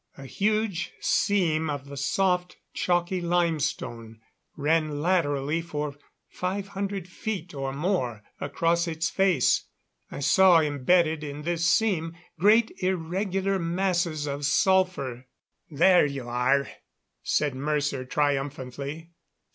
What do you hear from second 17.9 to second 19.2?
triumphantly.